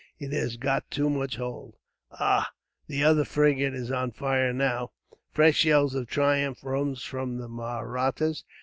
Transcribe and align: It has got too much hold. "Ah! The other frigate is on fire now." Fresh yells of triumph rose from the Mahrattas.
It 0.17 0.31
has 0.33 0.57
got 0.57 0.89
too 0.89 1.11
much 1.11 1.35
hold. 1.35 1.75
"Ah! 2.09 2.51
The 2.87 3.03
other 3.03 3.23
frigate 3.23 3.75
is 3.75 3.91
on 3.91 4.09
fire 4.11 4.51
now." 4.51 4.93
Fresh 5.31 5.63
yells 5.63 5.93
of 5.93 6.07
triumph 6.07 6.63
rose 6.63 7.03
from 7.03 7.37
the 7.37 7.47
Mahrattas. 7.47 8.43